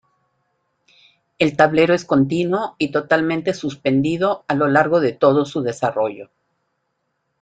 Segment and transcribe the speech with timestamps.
[1.37, 6.31] El tablero es continuo y totalmente suspendido a lo largo de todo su desarrollo.